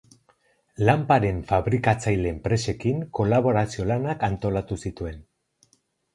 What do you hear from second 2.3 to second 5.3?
enpresekin kolaborazio lanak antolatu zituen.